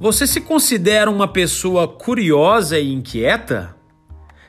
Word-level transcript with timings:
Você 0.00 0.26
se 0.26 0.40
considera 0.40 1.08
uma 1.08 1.28
pessoa 1.28 1.86
curiosa 1.86 2.78
e 2.78 2.92
inquieta? 2.92 3.76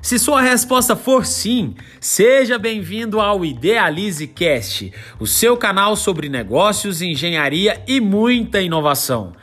Se 0.01 0.17
sua 0.17 0.41
resposta 0.41 0.95
for 0.95 1.25
sim, 1.25 1.75
seja 1.99 2.57
bem-vindo 2.57 3.19
ao 3.19 3.45
Idealize 3.45 4.27
Cast, 4.27 4.91
o 5.19 5.27
seu 5.27 5.55
canal 5.55 5.95
sobre 5.95 6.29
negócios, 6.29 7.01
engenharia 7.01 7.83
e 7.87 8.01
muita 8.01 8.59
inovação. 8.59 9.33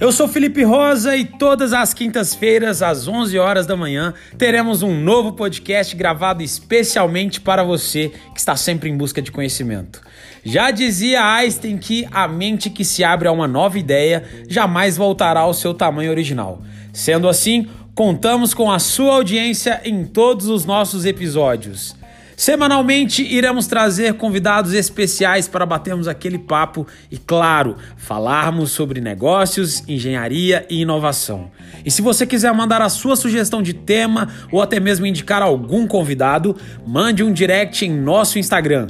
Eu 0.00 0.10
sou 0.10 0.26
Felipe 0.26 0.62
Rosa 0.64 1.14
e 1.14 1.26
todas 1.26 1.74
as 1.74 1.92
quintas-feiras, 1.92 2.80
às 2.80 3.06
11 3.06 3.38
horas 3.38 3.66
da 3.66 3.76
manhã, 3.76 4.14
teremos 4.38 4.82
um 4.82 4.98
novo 4.98 5.34
podcast 5.34 5.94
gravado 5.94 6.42
especialmente 6.42 7.38
para 7.38 7.62
você 7.62 8.10
que 8.32 8.40
está 8.40 8.56
sempre 8.56 8.88
em 8.88 8.96
busca 8.96 9.20
de 9.20 9.30
conhecimento. 9.30 10.00
Já 10.42 10.70
dizia 10.70 11.22
Einstein 11.22 11.76
que 11.76 12.08
a 12.10 12.26
mente 12.26 12.70
que 12.70 12.82
se 12.82 13.04
abre 13.04 13.28
a 13.28 13.32
uma 13.32 13.46
nova 13.46 13.78
ideia 13.78 14.24
jamais 14.48 14.96
voltará 14.96 15.40
ao 15.40 15.52
seu 15.52 15.74
tamanho 15.74 16.10
original. 16.10 16.62
Sendo 16.94 17.28
assim, 17.28 17.68
contamos 17.94 18.54
com 18.54 18.72
a 18.72 18.78
sua 18.78 19.16
audiência 19.16 19.82
em 19.84 20.06
todos 20.06 20.46
os 20.46 20.64
nossos 20.64 21.04
episódios. 21.04 21.94
Semanalmente 22.40 23.22
iremos 23.22 23.66
trazer 23.66 24.14
convidados 24.14 24.72
especiais 24.72 25.46
para 25.46 25.66
batermos 25.66 26.08
aquele 26.08 26.38
papo 26.38 26.86
e, 27.10 27.18
claro, 27.18 27.76
falarmos 27.98 28.70
sobre 28.70 28.98
negócios, 28.98 29.86
engenharia 29.86 30.66
e 30.70 30.80
inovação. 30.80 31.50
E 31.84 31.90
se 31.90 32.02
você 32.02 32.26
quiser 32.26 32.52
mandar 32.52 32.82
a 32.82 32.88
sua 32.88 33.16
sugestão 33.16 33.62
de 33.62 33.72
tema 33.72 34.28
ou 34.50 34.62
até 34.62 34.80
mesmo 34.80 35.06
indicar 35.06 35.42
algum 35.42 35.86
convidado, 35.86 36.56
mande 36.86 37.22
um 37.22 37.32
direct 37.32 37.84
em 37.84 37.90
nosso 37.90 38.38
Instagram, 38.38 38.88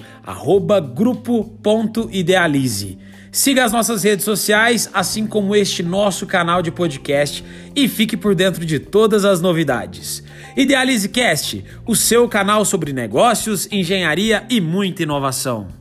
grupo.idealize. 0.95 2.99
Siga 3.33 3.65
as 3.65 3.71
nossas 3.71 4.03
redes 4.03 4.25
sociais, 4.25 4.91
assim 4.93 5.25
como 5.25 5.55
este 5.55 5.85
nosso 5.85 6.27
canal 6.27 6.63
de 6.63 6.73
podcast 6.73 7.45
e 7.77 7.87
fique 7.87 8.17
por 8.17 8.35
dentro 8.35 8.67
de 8.67 8.81
todas 8.81 9.25
as 9.25 9.41
novidades. 9.41 10.21
Idealize 10.57 11.09
Cast, 11.09 11.65
o 11.87 11.95
seu 11.95 12.29
canal 12.29 12.65
sobre 12.65 12.93
negócios, 12.93 13.69
engenharia 13.71 14.45
e 14.51 14.61
muita 14.61 15.05
inovação. 15.05 15.80